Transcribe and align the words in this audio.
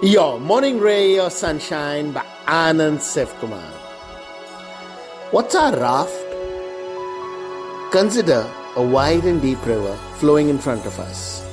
Your 0.00 0.38
morning 0.38 0.78
ray, 0.78 1.14
your 1.16 1.28
sunshine 1.28 2.12
by 2.12 2.24
Anand 2.46 2.98
Sevkumar. 2.98 3.68
What's 5.32 5.56
our 5.56 5.76
raft? 5.76 6.14
Consider 7.90 8.48
a 8.76 8.82
wide 8.86 9.24
and 9.24 9.42
deep 9.42 9.58
river 9.66 9.96
flowing 10.18 10.50
in 10.50 10.58
front 10.58 10.86
of 10.86 11.00
us, 11.00 11.44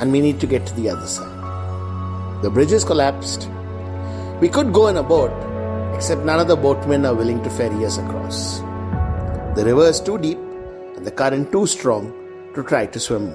and 0.00 0.10
we 0.10 0.20
need 0.20 0.40
to 0.40 0.46
get 0.48 0.66
to 0.66 0.74
the 0.74 0.90
other 0.90 1.06
side. 1.06 2.42
The 2.42 2.50
bridge 2.50 2.72
is 2.72 2.82
collapsed. 2.82 3.48
We 4.40 4.48
could 4.48 4.72
go 4.72 4.88
in 4.88 4.96
a 4.96 5.02
boat, 5.04 5.30
except 5.94 6.24
none 6.24 6.40
of 6.40 6.48
the 6.48 6.56
boatmen 6.56 7.06
are 7.06 7.14
willing 7.14 7.44
to 7.44 7.50
ferry 7.50 7.86
us 7.86 7.98
across. 7.98 8.58
The 9.54 9.62
river 9.64 9.86
is 9.86 10.00
too 10.00 10.18
deep 10.18 10.38
and 10.96 11.06
the 11.06 11.12
current 11.12 11.52
too 11.52 11.68
strong 11.68 12.12
to 12.56 12.64
try 12.64 12.86
to 12.86 12.98
swim. 12.98 13.28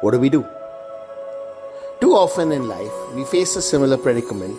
What 0.00 0.12
do 0.12 0.20
we 0.20 0.30
do? 0.30 0.46
Too 1.98 2.12
often 2.12 2.52
in 2.52 2.68
life, 2.68 2.92
we 3.14 3.24
face 3.24 3.56
a 3.56 3.62
similar 3.62 3.96
predicament 3.96 4.58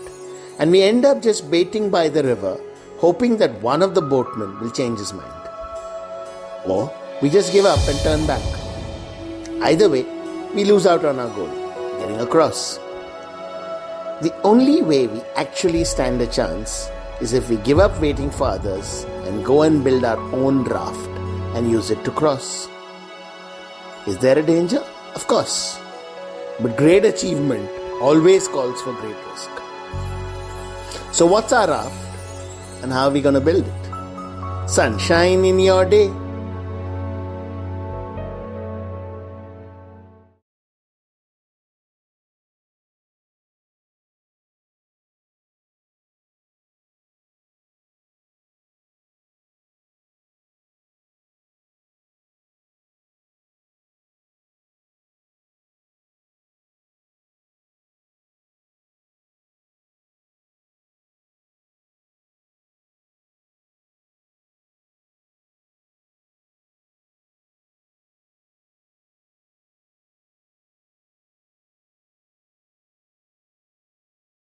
and 0.57 0.71
we 0.71 0.81
end 0.81 1.05
up 1.05 1.21
just 1.21 1.51
baiting 1.51 1.91
by 1.91 2.09
the 2.09 2.23
river, 2.23 2.59
hoping 2.97 3.37
that 3.37 3.61
one 3.61 3.83
of 3.83 3.93
the 3.93 4.01
boatmen 4.01 4.59
will 4.59 4.71
change 4.71 4.97
his 4.97 5.13
mind. 5.13 5.49
Or 6.65 6.91
we 7.21 7.29
just 7.29 7.53
give 7.53 7.65
up 7.65 7.79
and 7.87 7.99
turn 7.99 8.25
back. 8.25 8.41
Either 9.61 9.87
way, 9.87 10.03
we 10.55 10.65
lose 10.65 10.87
out 10.87 11.05
on 11.05 11.19
our 11.19 11.29
goal, 11.35 11.99
getting 11.99 12.19
across. 12.21 12.77
The 14.21 14.33
only 14.43 14.81
way 14.81 15.05
we 15.05 15.21
actually 15.35 15.83
stand 15.83 16.19
a 16.21 16.27
chance 16.27 16.89
is 17.21 17.33
if 17.33 17.49
we 17.49 17.57
give 17.57 17.77
up 17.77 18.01
waiting 18.01 18.31
for 18.31 18.47
others 18.47 19.03
and 19.25 19.45
go 19.45 19.61
and 19.61 19.83
build 19.83 20.03
our 20.03 20.17
own 20.33 20.63
raft 20.63 21.09
and 21.55 21.69
use 21.69 21.91
it 21.91 22.03
to 22.03 22.09
cross. 22.09 22.67
Is 24.07 24.17
there 24.17 24.39
a 24.39 24.41
danger? 24.41 24.83
Of 25.13 25.27
course. 25.27 25.79
But 26.59 26.75
great 26.75 27.05
achievement 27.05 27.69
always 28.01 28.47
calls 28.47 28.81
for 28.81 28.93
great 28.93 29.15
risk. 29.29 29.49
So, 31.11 31.25
what's 31.25 31.53
our 31.53 31.67
raft 31.67 32.83
and 32.83 32.91
how 32.91 33.09
are 33.09 33.11
we 33.11 33.21
going 33.21 33.35
to 33.35 33.41
build 33.41 33.65
it? 33.65 34.69
Sunshine 34.69 35.45
in 35.45 35.59
your 35.59 35.85
day 35.85 36.11